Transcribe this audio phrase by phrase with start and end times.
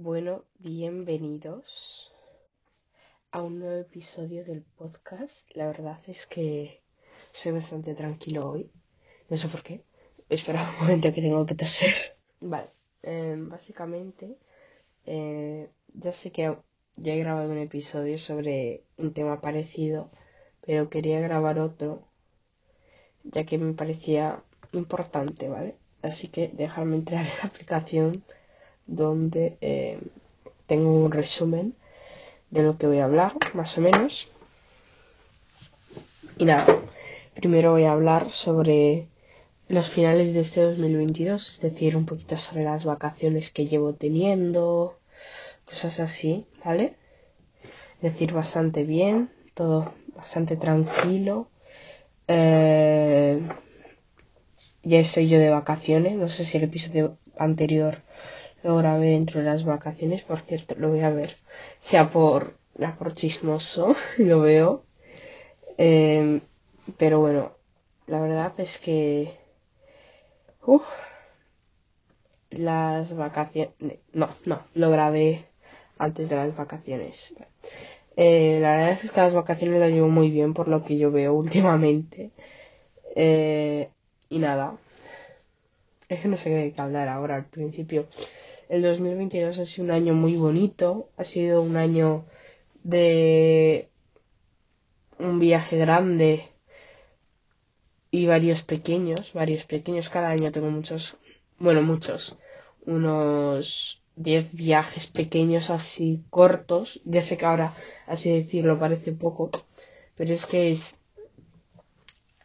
[0.00, 2.12] Bueno, bienvenidos
[3.32, 5.50] a un nuevo episodio del podcast.
[5.56, 6.82] La verdad es que
[7.32, 8.70] soy bastante tranquilo hoy.
[9.28, 9.82] No sé por qué.
[10.28, 11.96] Espera un momento que tengo que toser.
[12.40, 12.68] Vale,
[13.02, 14.36] em, básicamente,
[15.04, 16.56] eh, ya sé que
[16.94, 20.12] ya he grabado un episodio sobre un tema parecido,
[20.64, 22.04] pero quería grabar otro,
[23.24, 25.74] ya que me parecía importante, ¿vale?
[26.02, 28.22] Así que dejarme entrar en la aplicación
[28.88, 30.00] donde eh,
[30.66, 31.74] tengo un resumen
[32.50, 34.28] de lo que voy a hablar, más o menos.
[36.38, 36.66] Y nada,
[37.34, 39.06] primero voy a hablar sobre
[39.68, 44.98] los finales de este 2022, es decir, un poquito sobre las vacaciones que llevo teniendo,
[45.66, 46.94] cosas así, ¿vale?
[48.00, 51.48] Es decir, bastante bien, todo bastante tranquilo.
[52.28, 53.40] Eh,
[54.82, 58.02] ya estoy yo de vacaciones, no sé si el episodio anterior
[58.62, 61.36] lo grabé dentro de las vacaciones, por cierto, lo voy a ver
[61.90, 64.84] ya por, ya por chismoso, lo veo.
[65.78, 66.40] Eh,
[66.96, 67.52] pero bueno,
[68.06, 69.36] la verdad es que...
[70.64, 70.84] Uf,
[72.50, 73.72] las vacaciones...
[74.12, 75.46] No, no, lo grabé
[75.98, 77.34] antes de las vacaciones.
[78.16, 81.10] Eh, la verdad es que las vacaciones las llevo muy bien por lo que yo
[81.10, 82.30] veo últimamente.
[83.14, 83.88] Eh,
[84.28, 84.76] y nada.
[86.08, 88.06] Es que no sé de qué hablar ahora al principio.
[88.68, 91.08] El 2022 ha sido un año muy bonito.
[91.16, 92.26] Ha sido un año
[92.84, 93.88] de
[95.18, 96.44] un viaje grande
[98.10, 100.10] y varios pequeños, varios pequeños.
[100.10, 101.16] Cada año tengo muchos,
[101.58, 102.36] bueno, muchos,
[102.84, 107.00] unos 10 viajes pequeños así cortos.
[107.04, 107.74] Ya sé que ahora,
[108.06, 109.50] así decirlo, parece poco,
[110.14, 110.98] pero es que es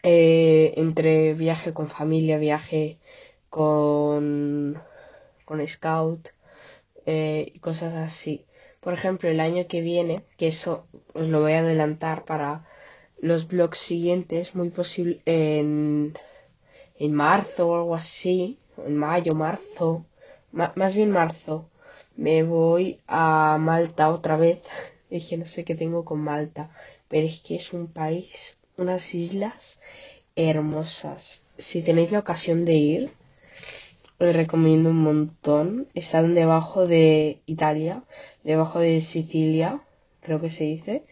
[0.03, 2.97] eh, entre viaje con familia, viaje
[3.49, 4.81] con,
[5.45, 6.29] con Scout
[7.05, 8.45] eh, y cosas así.
[8.79, 12.65] Por ejemplo, el año que viene, que eso os lo voy a adelantar para
[13.19, 16.17] los blogs siguientes, muy posible en,
[16.99, 20.05] en marzo o algo así, en mayo, marzo,
[20.51, 21.69] más bien marzo,
[22.15, 24.61] me voy a Malta otra vez.
[25.09, 26.69] Dije, no sé qué tengo con Malta,
[27.07, 29.79] pero es que es un país, unas islas
[30.35, 31.43] hermosas.
[31.57, 33.13] Si tenéis la ocasión de ir,
[34.31, 35.87] recomiendo un montón.
[35.93, 38.03] Están debajo de Italia,
[38.43, 39.81] debajo de Sicilia,
[40.21, 41.05] creo que se dice.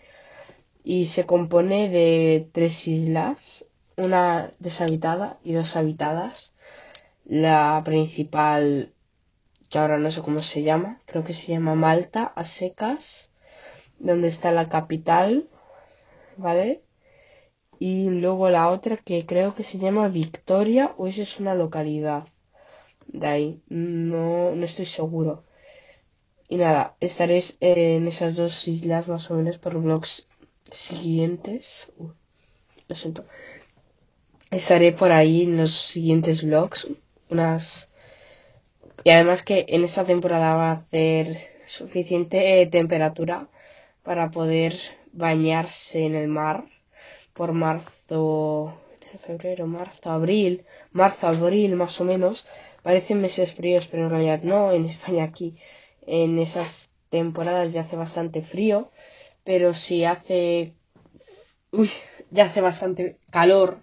[0.83, 3.65] Y se compone de tres islas,
[3.97, 6.53] una deshabitada y dos habitadas.
[7.25, 8.93] La principal,
[9.69, 13.29] que ahora no sé cómo se llama, creo que se llama Malta, a secas,
[13.99, 15.47] donde está la capital,
[16.37, 16.81] ¿vale?
[17.79, 22.25] Y luego la otra que creo que se llama Victoria, o esa es una localidad
[23.11, 23.61] de ahí.
[23.69, 25.43] No, no estoy seguro.
[26.47, 30.27] Y nada, estaréis en esas dos islas más o menos por blogs
[30.69, 31.91] siguientes.
[32.87, 33.25] lo siento.
[34.49, 36.87] Estaré por ahí en los siguientes vlogs.
[37.29, 37.89] Unas.
[39.03, 43.47] Y además que en esta temporada va a hacer suficiente temperatura
[44.03, 44.75] para poder
[45.13, 46.65] bañarse en el mar
[47.33, 48.77] por marzo,
[49.25, 52.45] febrero, marzo, abril, marzo, abril más o menos
[52.83, 54.71] Parecen meses fríos, pero en realidad no.
[54.71, 55.55] En España aquí
[56.07, 58.91] en esas temporadas ya hace bastante frío,
[59.43, 60.73] pero si hace...
[61.71, 61.89] Uy,
[62.31, 63.79] ya hace bastante calor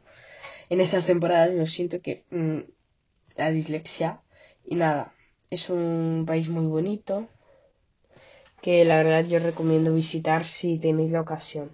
[0.69, 1.55] en esas temporadas.
[1.55, 2.25] Lo siento que...
[2.31, 2.61] Mm,
[3.37, 4.21] la dislexia.
[4.67, 5.15] Y nada,
[5.49, 7.29] es un país muy bonito
[8.61, 11.71] que la verdad yo recomiendo visitar si tenéis la ocasión.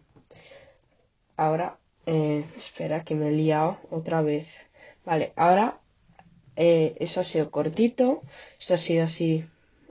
[1.37, 4.47] Ahora, eh, espera que me he liado otra vez.
[5.05, 5.81] Vale, ahora
[6.57, 8.23] eh, eso ha sido cortito.
[8.59, 9.45] Esto ha sido así.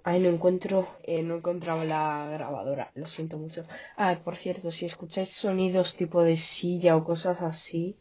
[0.04, 3.66] Ay, no encuentro, eh, no encontraba la grabadora, lo siento mucho.
[3.96, 7.96] Ah, por cierto, si escucháis sonidos tipo de silla o cosas así,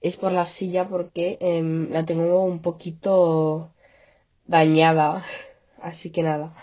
[0.00, 3.72] es por la silla porque em, la tengo un poquito
[4.46, 5.24] dañada.
[5.82, 6.54] Así que nada.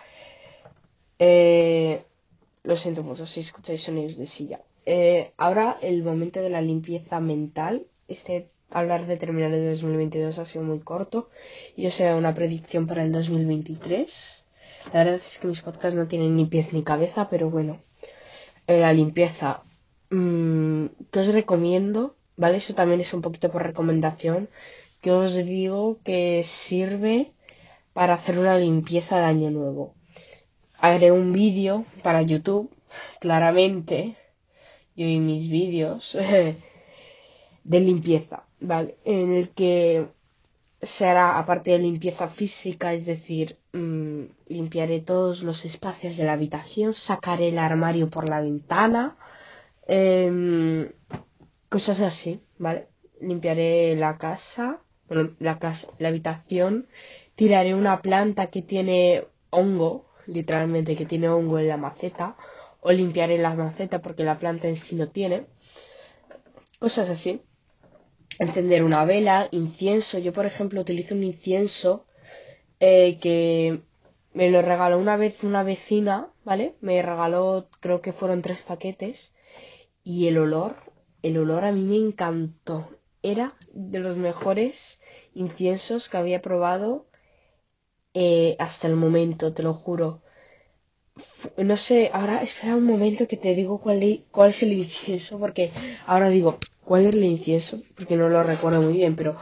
[1.19, 2.03] Eh,
[2.63, 4.61] lo siento mucho si escucháis sonidos de silla.
[5.37, 7.85] ahora el momento de la limpieza mental.
[8.07, 11.29] Este hablar de terminar el 2022 ha sido muy corto
[11.75, 14.45] y yo sé una predicción para el 2023.
[14.93, 17.81] La verdad es que mis podcasts no tienen ni pies ni cabeza, pero bueno,
[18.67, 19.63] eh, la limpieza
[20.09, 22.57] mmm, que os recomiendo, ¿vale?
[22.57, 24.49] Eso también es un poquito por recomendación,
[25.01, 27.31] que os digo que sirve
[27.93, 29.95] para hacer una limpieza de año nuevo.
[30.79, 32.71] Haré un vídeo para YouTube,
[33.19, 34.15] claramente,
[34.95, 36.17] yo y mis vídeos
[37.63, 38.48] de limpieza.
[38.61, 40.07] Vale, en el que
[40.81, 46.33] se hará aparte de limpieza física, es decir, mm, limpiaré todos los espacios de la
[46.33, 49.17] habitación, sacaré el armario por la ventana,
[49.87, 50.91] em,
[51.69, 52.87] cosas así, ¿vale?
[53.21, 56.87] Limpiaré la casa, bueno, la casa, la habitación,
[57.35, 62.35] tiraré una planta que tiene hongo, literalmente que tiene hongo en la maceta,
[62.81, 65.47] o limpiaré la maceta porque la planta en sí no tiene,
[66.79, 67.41] cosas así
[68.39, 70.19] encender una vela, incienso.
[70.19, 72.07] Yo, por ejemplo, utilizo un incienso
[72.79, 73.81] eh, que
[74.33, 76.75] me lo regaló una vez una vecina, ¿vale?
[76.81, 79.35] Me regaló, creo que fueron tres paquetes.
[80.03, 80.75] Y el olor,
[81.23, 82.89] el olor a mí me encantó.
[83.23, 85.01] Era de los mejores
[85.33, 87.07] inciensos que había probado
[88.13, 90.21] eh, hasta el momento, te lo juro.
[91.57, 95.71] No sé, ahora espera un momento que te digo cuál, cuál es el incienso, porque
[96.05, 99.37] ahora digo, cuál es el incienso, porque no lo recuerdo muy bien, pero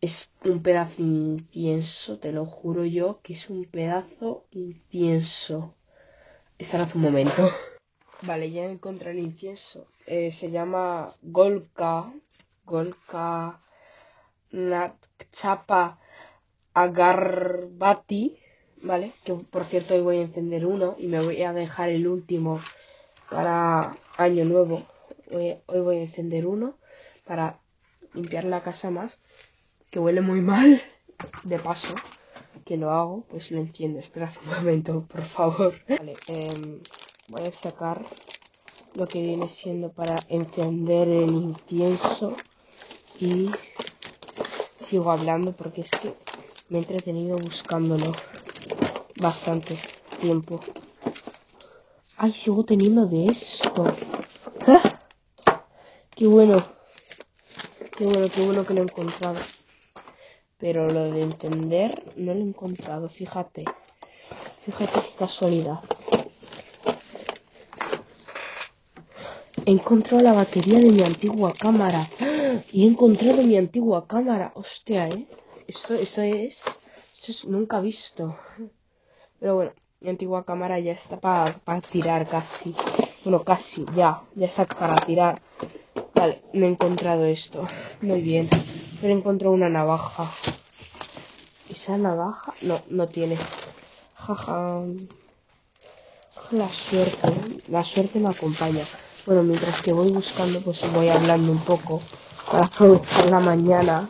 [0.00, 5.74] es un pedazo incienso, te lo juro yo, que es un pedazo incienso.
[6.58, 7.50] Estará hace un momento.
[8.22, 9.86] Vale, ya encontré el incienso.
[10.06, 12.12] Eh, se llama Golka,
[12.64, 13.60] Golka
[14.50, 15.98] Natchapa
[16.74, 18.38] Agarbati,
[18.84, 19.12] ¿vale?
[19.24, 22.60] Que por cierto hoy voy a encender uno y me voy a dejar el último
[23.30, 24.82] para año nuevo
[25.30, 26.76] hoy, voy a encender uno
[27.24, 27.58] para
[28.12, 29.18] limpiar la casa más,
[29.90, 30.80] que huele muy mal.
[31.44, 31.94] De paso,
[32.64, 33.98] que lo hago, pues lo enciendo.
[33.98, 35.74] Espera un momento, por favor.
[35.88, 36.80] Vale, em,
[37.28, 38.04] voy a sacar
[38.94, 42.36] lo que viene siendo para encender el incienso
[43.18, 43.50] y
[44.76, 46.14] sigo hablando porque es que
[46.68, 48.12] me he entretenido buscándolo
[49.16, 49.78] bastante
[50.20, 50.60] tiempo.
[52.16, 53.84] Ay, sigo teniendo de esto.
[54.66, 55.00] ¿Ah?
[56.14, 56.62] Qué bueno.
[57.96, 59.40] Qué bueno, qué bueno que lo he encontrado.
[60.58, 63.64] Pero lo de entender no lo he encontrado, fíjate.
[64.64, 65.80] Fíjate qué casualidad.
[69.66, 72.06] He encontrado la batería de mi antigua cámara.
[72.72, 74.52] Y he encontrado mi antigua cámara.
[74.54, 75.26] Hostia, ¿eh?
[75.66, 76.62] Esto, esto es...
[77.14, 78.36] Esto es nunca visto.
[79.40, 82.74] Pero bueno, mi antigua cámara ya está para tirar casi.
[83.24, 84.22] Bueno, casi, ya.
[84.34, 85.40] Ya está para tirar.
[86.14, 87.66] Vale, me he encontrado esto.
[88.02, 88.48] Muy bien.
[89.00, 90.30] Pero encontrado una navaja.
[91.70, 92.52] ¿Esa navaja?
[92.62, 93.36] No, no tiene.
[94.14, 94.82] Jaja.
[96.50, 97.32] La suerte.
[97.68, 98.84] La suerte me acompaña.
[99.26, 102.02] Bueno, mientras que voy buscando, pues voy hablando un poco.
[102.50, 104.08] Para aprovechar la mañana.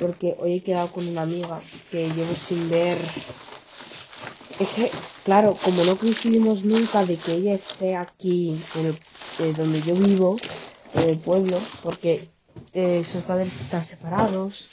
[0.00, 1.60] Porque hoy he quedado con una amiga
[1.90, 2.98] que llevo sin ver.
[4.60, 4.90] Es que,
[5.24, 8.98] claro, como no coincidimos nunca de que ella esté aquí en el,
[9.40, 10.36] eh, donde yo vivo,
[10.94, 12.28] en el pueblo porque
[12.72, 14.68] eh, sus padres están separados.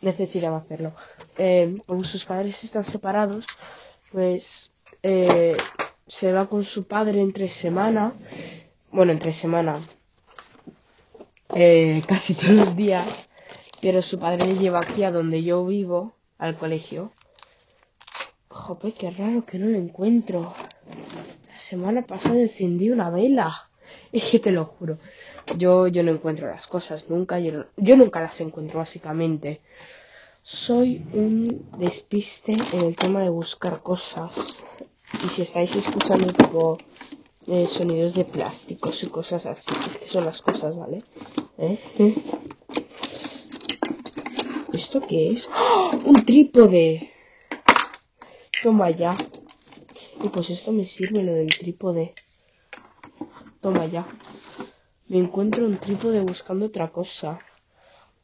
[0.00, 0.92] Necesitaba hacerlo.
[1.38, 3.46] Eh, como sus padres están separados,
[4.12, 4.72] pues
[5.02, 5.56] eh,
[6.06, 8.14] se va con su padre entre semana.
[8.90, 9.80] Bueno, entre semana.
[11.54, 13.28] Eh, casi todos los días.
[13.80, 17.12] Pero su padre le lleva aquí a donde yo vivo, al colegio.
[18.50, 20.52] Jope, qué raro que no lo encuentro
[21.60, 23.68] semana pasada encendí una vela.
[24.12, 24.98] Es que te lo juro.
[25.56, 27.38] Yo, yo no encuentro las cosas nunca.
[27.38, 29.60] Yo, yo nunca las encuentro básicamente.
[30.42, 34.64] Soy un despiste en el tema de buscar cosas.
[35.24, 36.78] Y si estáis escuchando tipo
[37.46, 41.04] eh, sonidos de plásticos y cosas así, es que son las cosas, ¿vale?
[41.58, 41.78] ¿Eh?
[44.72, 45.48] ¿Esto qué es?
[45.56, 45.90] ¡Oh!
[46.04, 47.10] Un trípode.
[48.62, 49.16] Toma ya.
[50.22, 52.14] Y pues esto me sirve lo del trípode.
[53.60, 54.06] Toma ya.
[55.08, 57.38] Me encuentro un trípode buscando otra cosa.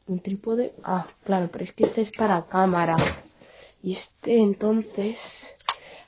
[0.05, 0.73] Un trípode.
[0.83, 2.97] Ah, claro, pero es que este es para cámara.
[3.81, 5.55] Y este entonces.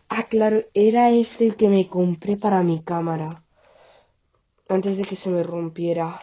[0.10, 3.44] Ah, claro, era este el que me compré para mi cámara.
[4.68, 6.22] Antes de que se me rompiera.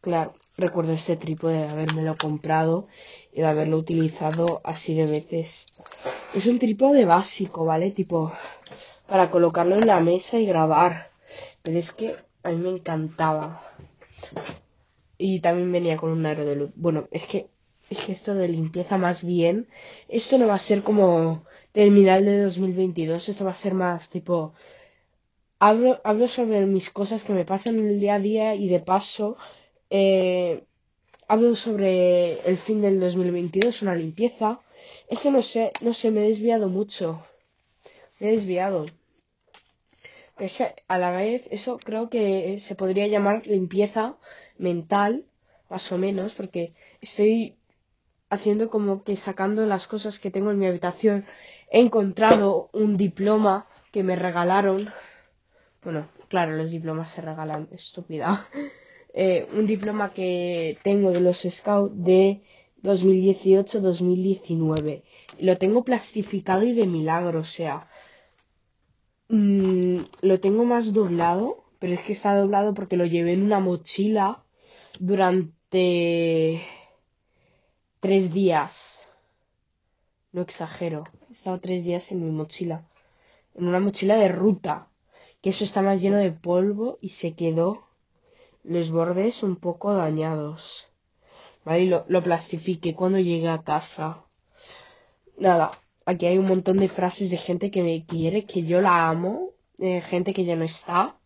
[0.00, 2.88] Claro, recuerdo este trípode de habérmelo comprado
[3.32, 5.66] y de haberlo utilizado así de veces.
[6.34, 7.90] Es un trípode básico, ¿vale?
[7.90, 8.32] Tipo,
[9.06, 11.10] para colocarlo en la mesa y grabar.
[11.62, 13.62] Pero es que a mí me encantaba.
[15.18, 16.70] Y también venía con un aro de luz.
[16.74, 17.48] Bueno, es que,
[17.90, 19.68] es que esto de limpieza más bien,
[20.08, 24.54] esto no va a ser como terminal de 2022, esto va a ser más tipo...
[25.58, 28.80] Hablo, hablo sobre mis cosas que me pasan en el día a día y de
[28.80, 29.36] paso
[29.94, 30.64] eh,
[31.28, 34.60] hablo sobre el fin del 2022, una limpieza
[35.08, 37.22] es que no sé, no sé, me he desviado mucho.
[38.18, 38.86] Me he desviado.
[40.38, 44.16] Es que a la vez eso creo que se podría llamar limpieza
[44.56, 45.26] mental
[45.68, 47.56] más o menos, porque estoy
[48.30, 51.26] haciendo como que sacando las cosas que tengo en mi habitación.
[51.70, 54.90] He encontrado un diploma que me regalaron.
[55.82, 58.48] Bueno, claro, los diplomas se regalan, estúpida.
[59.14, 62.40] Eh, un diploma que tengo de los Scouts de
[62.82, 65.02] 2018-2019.
[65.38, 67.88] Lo tengo plastificado y de milagro, o sea,
[69.28, 73.60] mm, lo tengo más doblado, pero es que está doblado porque lo llevé en una
[73.60, 74.42] mochila
[74.98, 76.62] durante
[78.00, 79.08] tres días.
[80.32, 82.86] No exagero, he estado tres días en mi mochila,
[83.54, 84.88] en una mochila de ruta,
[85.42, 87.91] que eso está más lleno de polvo y se quedó
[88.64, 90.88] los bordes un poco dañados.
[91.64, 91.80] ¿vale?
[91.80, 94.24] Y lo, lo plastifiqué cuando llegué a casa.
[95.38, 95.72] Nada,
[96.04, 99.50] aquí hay un montón de frases de gente que me quiere, que yo la amo,
[99.78, 101.16] gente que ya no está.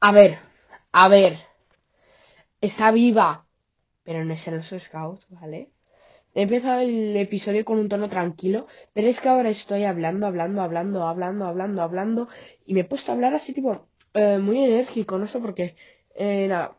[0.00, 0.38] A ver,
[0.92, 1.38] a ver,
[2.60, 3.46] está viva,
[4.02, 5.70] pero no es el oso scout, ¿vale?
[6.34, 10.62] He empezado el episodio con un tono tranquilo, pero es que ahora estoy hablando, hablando,
[10.62, 12.28] hablando, hablando, hablando, hablando,
[12.66, 15.76] y me he puesto a hablar así tipo eh, muy enérgico, no sé por qué.
[16.14, 16.78] Eh, nada,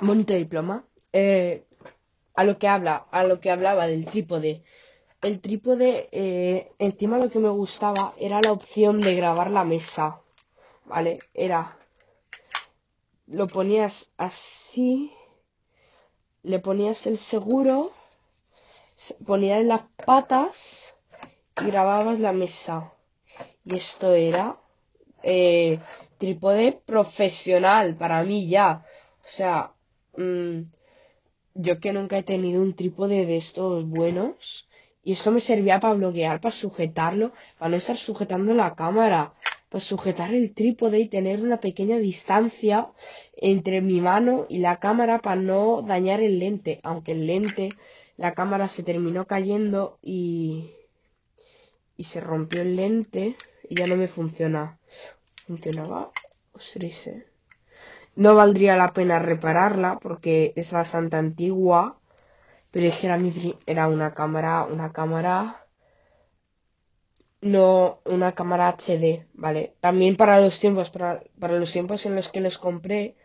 [0.00, 0.84] bonito diploma.
[1.12, 1.64] Eh,
[2.34, 4.62] a lo que habla, a lo que hablaba del trípode.
[5.20, 10.20] El trípode, eh, encima lo que me gustaba era la opción de grabar la mesa.
[10.84, 11.18] ¿Vale?
[11.34, 11.76] Era.
[13.26, 15.12] Lo ponías así.
[16.44, 17.90] Le ponías el seguro.
[19.26, 20.94] Ponías las patas.
[21.60, 22.92] Y grababas la mesa.
[23.64, 24.56] Y esto era.
[25.24, 25.80] Eh,
[26.18, 28.84] trípode profesional para mí ya.
[29.24, 29.72] O sea.
[30.16, 30.62] Mmm,
[31.58, 34.68] yo que nunca he tenido un trípode de estos buenos.
[35.02, 39.34] Y esto me servía para bloquear, para sujetarlo, para no estar sujetando la cámara,
[39.68, 42.88] para sujetar el trípode y tener una pequeña distancia
[43.36, 46.80] entre mi mano y la cámara para no dañar el lente.
[46.82, 47.70] Aunque el lente,
[48.16, 50.70] la cámara se terminó cayendo y,
[51.96, 53.34] y se rompió el lente
[53.68, 54.77] y ya no me funciona.
[55.48, 56.12] Funcionaba,
[58.16, 61.98] no valdría la pena repararla porque es bastante antigua,
[62.70, 63.18] pero es que era,
[63.66, 65.66] era una cámara, una cámara,
[67.40, 69.74] no una cámara HD, ¿vale?
[69.80, 73.16] También para los tiempos, para, para los tiempos en los que les compré,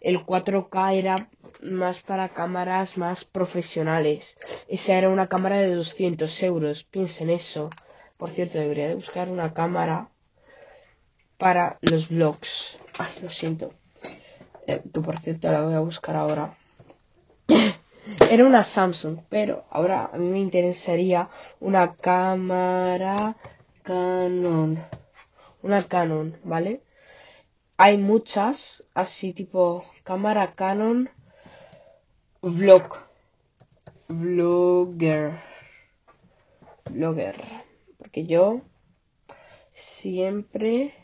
[0.00, 1.28] el 4K era
[1.62, 4.38] más para cámaras más profesionales.
[4.68, 7.70] Esa era una cámara de 200 euros, piensen eso.
[8.18, 10.10] Por cierto, debería de buscar una cámara
[11.38, 12.80] para los vlogs.
[12.98, 13.72] Ay, lo siento.
[14.66, 16.56] Eh, por cierto la voy a buscar ahora.
[18.30, 21.28] Era una Samsung, pero ahora a mí me interesaría
[21.60, 23.36] una cámara
[23.82, 24.82] Canon.
[25.62, 26.82] Una Canon, ¿vale?
[27.76, 31.10] Hay muchas, así tipo cámara Canon
[32.42, 32.98] Vlog.
[34.08, 35.40] Vlogger.
[36.90, 37.36] Vlogger.
[37.96, 38.60] Porque yo
[39.72, 40.94] siempre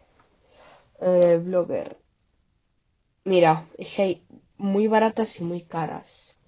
[1.01, 1.97] eh, blogger.
[3.25, 4.23] Mira, es que hay
[4.57, 6.39] muy baratas y muy caras.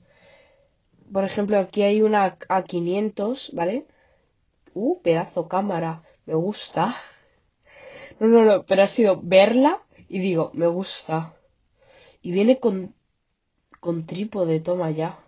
[1.13, 3.87] Por ejemplo, aquí hay una A500, ¿vale?
[4.75, 6.03] Uh, pedazo cámara.
[6.27, 6.97] Me gusta.
[8.21, 11.35] No, no, no, pero ha sido verla y digo, me gusta.
[12.23, 12.95] Y viene con,
[13.81, 15.19] con trípode, toma ya.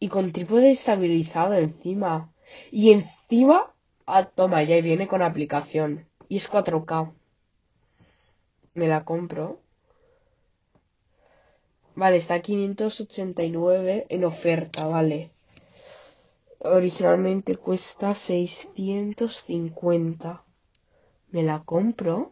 [0.00, 2.32] Y con trípode estabilizado encima.
[2.70, 3.72] Y encima,
[4.06, 6.06] ah, toma ya, y viene con aplicación.
[6.28, 7.12] Y es 4K.
[8.78, 9.58] Me la compro.
[11.96, 15.32] Vale, está a 589 en oferta, vale.
[16.60, 20.44] Originalmente cuesta 650.
[21.32, 22.30] ¿Me la compro?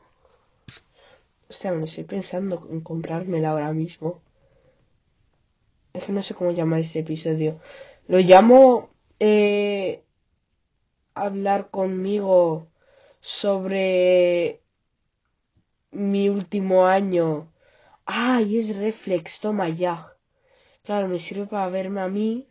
[1.49, 4.21] O sea, me estoy pensando en comprármela ahora mismo.
[5.95, 7.59] Es que no sé cómo llamar este episodio.
[8.07, 10.05] Lo llamo eh,
[11.13, 12.69] hablar conmigo
[13.21, 14.61] sobre
[15.97, 17.49] mi último año
[18.09, 19.41] ¡Ay, es reflex!
[19.41, 20.13] Toma ya.
[20.85, 22.47] Claro, me sirve para verme a mí.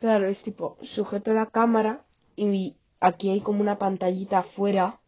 [0.00, 2.04] Claro, es tipo, sujeto la cámara
[2.34, 4.98] y aquí hay como una pantallita afuera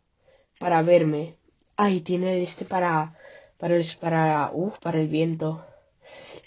[0.61, 1.35] para verme.
[1.77, 3.17] Ay, tiene este para
[3.59, 5.65] para el para uf, para el viento.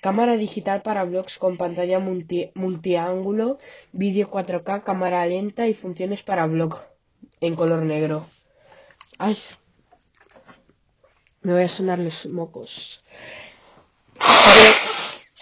[0.02, 3.58] Cámara digital para vlogs con pantalla multi, multiángulo,
[3.92, 6.78] vídeo 4K, cámara lenta y funciones para vlog
[7.42, 8.26] en color negro.
[9.18, 9.36] Ay,
[11.42, 13.04] me voy a sonar los mocos.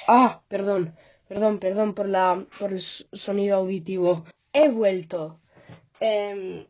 [0.08, 0.96] Ah, perdón,
[1.28, 4.26] perdón, perdón por la por el sonido auditivo.
[4.54, 5.40] He vuelto.
[6.02, 6.66] Eh...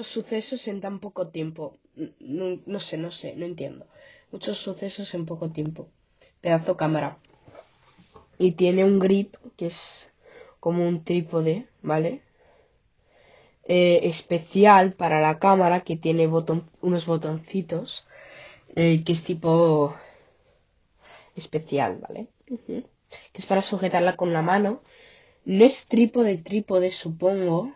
[0.00, 1.76] muchos sucesos en tan poco tiempo.
[2.20, 3.86] No, no, sé, no sé, no entiendo.
[4.32, 5.88] Muchos sucesos en poco tiempo.
[6.40, 7.18] Pedazo cámara.
[8.38, 10.10] Y tiene un grip que es
[10.58, 12.22] como un trípode, ¿vale?
[13.72, 18.04] Eh, especial para la cámara que tiene unos botoncitos
[18.74, 19.94] eh, que es tipo
[21.36, 22.28] especial, ¿vale?
[23.32, 24.82] Que es para sujetarla con la mano.
[25.44, 27.72] No es trípode, trípode, supongo.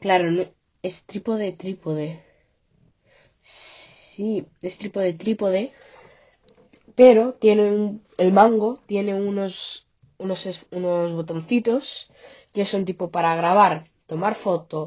[0.00, 0.44] Claro, no,
[0.82, 2.22] es trípode, trípode.
[3.40, 5.72] Sí, es trípode, trípode.
[6.94, 12.10] Pero tiene un, el mango tiene unos, unos, unos botoncitos
[12.52, 14.78] que son tipo para grabar, tomar foto,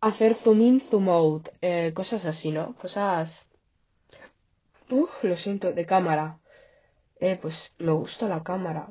[0.00, 2.74] hacer zoom in, zoom out, eh, cosas así, ¿no?
[2.82, 3.48] Cosas
[4.90, 6.38] Uf, lo siento, de cámara.
[7.20, 8.88] Eh, pues me gusta la cámara.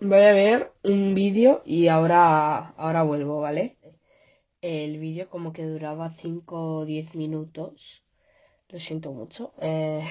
[0.00, 3.76] Voy a ver un vídeo y ahora, ahora vuelvo, ¿vale?
[4.60, 8.02] El vídeo como que duraba 5 o 10 minutos.
[8.68, 9.52] Lo siento mucho.
[9.60, 10.04] Eh,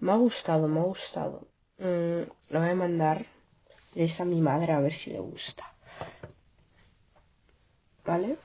[0.00, 1.46] me ha gustado, me ha gustado.
[1.78, 3.26] Mm, lo voy a mandar
[4.20, 5.71] a mi madre a ver si le gusta.
[8.04, 8.36] ¿Vale?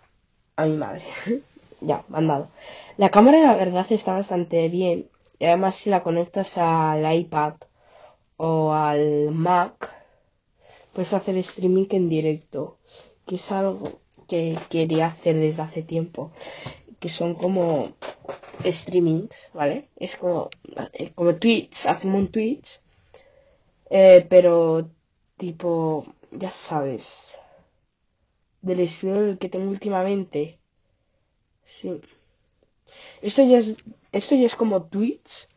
[0.56, 1.04] A mi madre.
[1.82, 2.50] ya, mandado.
[2.98, 5.10] La cámara la verdad está bastante bien.
[5.40, 7.56] Y además si la conectas al iPad
[8.38, 9.94] o al Mac,
[10.94, 12.78] puedes hacer streaming en directo.
[13.26, 16.32] Que es algo que quería hacer desde hace tiempo.
[17.00, 17.94] Que son como
[18.66, 19.90] streamings, ¿vale?
[19.98, 20.50] Es como,
[21.16, 22.82] como Twitch, hacemos un Twitch.
[23.90, 24.90] Eh, pero
[25.38, 27.40] tipo, ya sabes,
[28.68, 30.60] del estilo que tengo últimamente
[31.68, 32.02] Sí.
[33.22, 33.76] Esto ya es,
[34.14, 35.50] esto ya es como Twitch,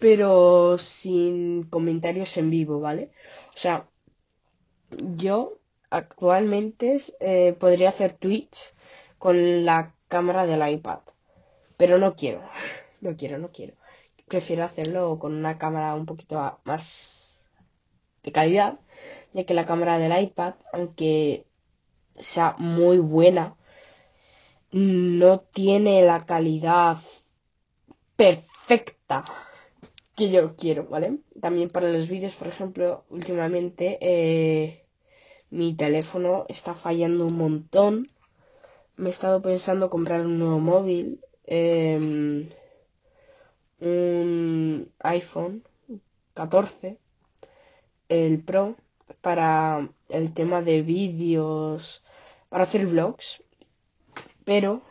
[0.00, 3.10] pero sin comentarios en vivo, ¿vale?
[3.54, 3.86] O sea,
[5.16, 5.58] yo
[5.90, 8.74] actualmente eh, podría hacer Twitch
[9.18, 11.00] con la cámara del iPad,
[11.76, 12.42] pero no quiero,
[13.02, 13.74] no quiero, no quiero.
[14.28, 17.44] Prefiero hacerlo con una cámara un poquito más
[18.22, 18.80] de calidad,
[19.34, 21.44] ya que la cámara del iPad, aunque
[22.20, 23.56] sea muy buena,
[24.72, 26.98] no tiene la calidad
[28.16, 29.24] perfecta
[30.14, 31.18] que yo quiero, ¿vale?
[31.40, 34.84] También para los vídeos, por ejemplo, últimamente eh,
[35.50, 38.06] mi teléfono está fallando un montón.
[38.96, 42.50] Me he estado pensando comprar un nuevo móvil, em,
[43.80, 45.64] un iPhone
[46.34, 46.98] 14,
[48.08, 48.76] el Pro,
[49.20, 52.04] para el tema de vídeos,
[52.50, 53.42] para hacer vlogs
[54.50, 54.82] pero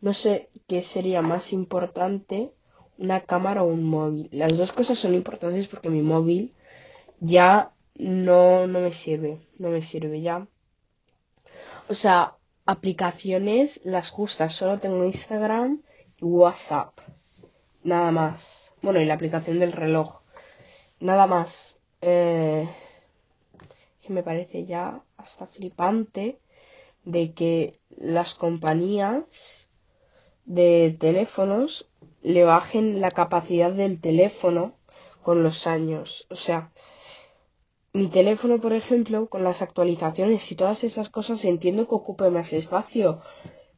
[0.00, 2.52] no sé qué sería más importante,
[2.98, 4.28] una cámara o un móvil.
[4.32, 6.54] Las dos cosas son importantes porque mi móvil
[7.20, 10.48] ya no, no me sirve, no me sirve ya.
[11.88, 12.34] O sea,
[12.66, 15.82] aplicaciones las justas, solo tengo Instagram
[16.20, 16.98] y WhatsApp.
[17.84, 18.74] Nada más.
[18.82, 20.22] Bueno, y la aplicación del reloj.
[20.98, 21.78] Nada más.
[22.00, 22.68] Eh,
[24.08, 26.38] me parece ya hasta flipante
[27.08, 29.70] de que las compañías
[30.44, 31.88] de teléfonos
[32.22, 34.74] le bajen la capacidad del teléfono
[35.22, 36.26] con los años.
[36.30, 36.70] O sea,
[37.94, 42.52] mi teléfono, por ejemplo, con las actualizaciones y todas esas cosas, entiendo que ocupe más
[42.52, 43.22] espacio,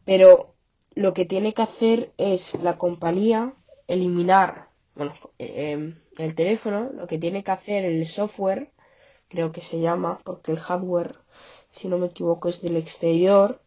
[0.04, 0.54] pero
[0.96, 3.54] lo que tiene que hacer es la compañía
[3.86, 8.72] eliminar, bueno, eh, el teléfono, lo que tiene que hacer el software,
[9.28, 11.14] creo que se llama, porque el hardware
[11.70, 13.60] si no me equivoco, es del exterior,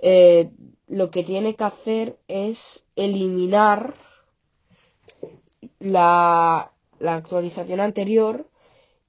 [0.00, 0.50] eh,
[0.86, 3.94] lo que tiene que hacer es eliminar
[5.78, 8.46] la, la actualización anterior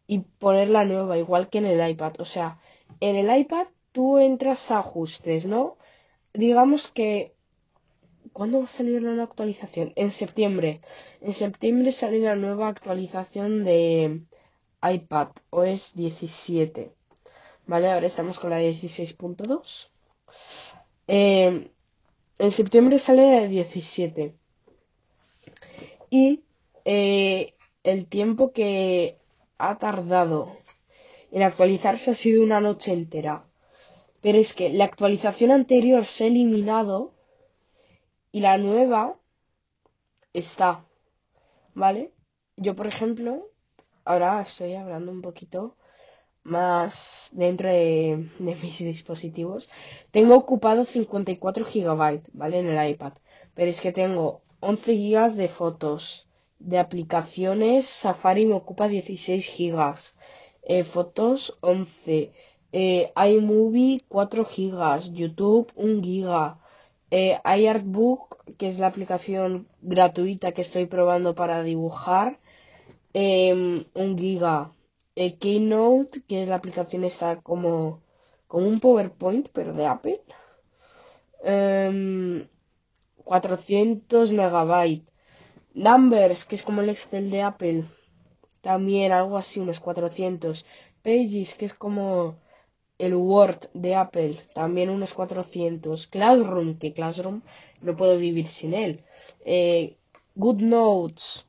[0.07, 2.13] y poner la nueva, igual que en el iPad.
[2.19, 2.59] O sea,
[2.99, 5.77] en el iPad tú entras a ajustes, ¿no?
[6.33, 7.33] Digamos que...
[8.33, 9.93] ¿Cuándo va a salir la nueva actualización?
[9.95, 10.81] En septiembre.
[11.21, 14.23] En septiembre sale la nueva actualización de
[14.83, 16.91] iPad OS 17.
[17.67, 17.91] ¿Vale?
[17.91, 19.89] Ahora estamos con la 16.2.
[21.07, 21.71] Eh,
[22.37, 24.35] en septiembre sale la 17.
[26.09, 26.43] Y
[26.85, 29.17] eh, el tiempo que
[29.57, 30.57] ha tardado
[31.31, 33.45] en actualizarse ha sido una noche entera.
[34.21, 37.13] Pero es que la actualización anterior se ha eliminado
[38.31, 39.15] y la nueva
[40.33, 40.85] está.
[41.73, 42.11] ¿Vale?
[42.57, 43.49] Yo, por ejemplo,
[44.05, 45.75] ahora estoy hablando un poquito
[46.45, 49.69] más dentro de, mis dispositivos.
[50.11, 52.59] Tengo ocupado 54 GB, ¿vale?
[52.59, 53.13] En el iPad.
[53.55, 56.29] Pero es que tengo 11 GB de fotos.
[56.59, 59.93] De aplicaciones, Safari me ocupa 16 GB.
[60.63, 62.31] Eh, fotos 11.
[62.71, 66.57] eh, iMovie 4 gigas, YouTube 1 giga,
[67.11, 72.39] eh, iArtbook, que es la aplicación gratuita que estoy probando para dibujar,
[73.13, 73.53] eh,
[73.93, 74.71] 1 giga,
[75.15, 78.01] Keynote, que es la aplicación está como,
[78.47, 80.21] como un PowerPoint, pero de Apple,
[83.23, 85.15] 400 em, megabytes.
[85.73, 87.85] Numbers, que es como el Excel de Apple,
[88.61, 90.65] también algo así, unos 400.
[91.03, 92.37] Pages, que es como
[92.97, 96.07] el Word de Apple, también unos 400.
[96.07, 97.41] Classroom, que Classroom
[97.81, 99.03] no puedo vivir sin él.
[99.43, 99.97] Eh,
[100.35, 101.47] Good Notes,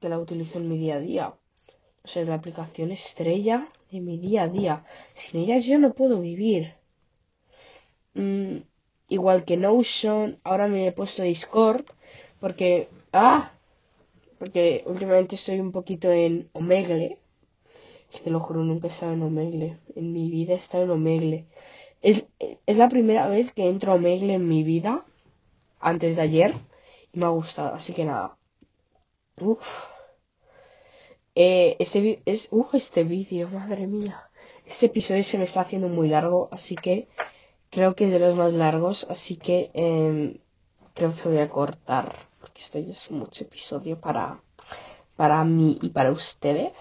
[0.00, 1.34] que la utilizo en mi día a día.
[2.04, 4.84] O sea, la aplicación estrella de mi día a día.
[5.14, 6.74] Sin ella yo no puedo vivir.
[8.14, 8.58] Mm,
[9.08, 11.84] igual que Notion, ahora me he puesto Discord
[12.40, 12.88] porque...
[13.12, 13.52] ¡Ah!
[14.38, 17.18] Porque últimamente estoy un poquito en Omegle
[18.20, 19.78] te lo juro, nunca he estado en Omegle.
[19.96, 21.46] En mi vida he estado en Omegle.
[22.02, 22.26] Es,
[22.66, 25.04] es la primera vez que entro a Omegle en mi vida,
[25.80, 26.54] antes de ayer,
[27.12, 28.36] y me ha gustado, así que nada.
[29.40, 29.91] Uf.
[31.34, 34.28] Eh, este, es, uf, este vídeo, madre mía.
[34.66, 37.08] Este episodio se me está haciendo muy largo, así que
[37.70, 40.38] creo que es de los más largos, así que em,
[40.94, 44.40] creo que voy a cortar, porque esto ya es mucho episodio para,
[45.16, 46.72] para mí y para ustedes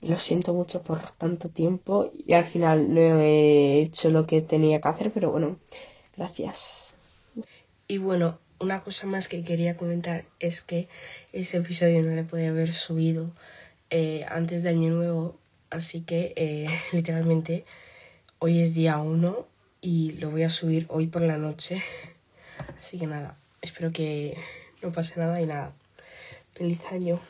[0.00, 4.80] lo siento mucho por tanto tiempo y al final no he hecho lo que tenía
[4.80, 5.56] que hacer, pero bueno,
[6.16, 6.96] gracias.
[7.88, 10.88] Y bueno, una cosa más que quería comentar es que
[11.32, 13.30] este episodio no le podía haber subido
[13.90, 15.38] eh, antes de Año Nuevo,
[15.70, 17.64] así que eh, literalmente
[18.38, 19.46] hoy es día 1
[19.80, 21.82] y lo voy a subir hoy por la noche.
[22.78, 24.36] Así que nada, espero que
[24.82, 25.72] no pase nada y nada.
[26.54, 27.20] Feliz año.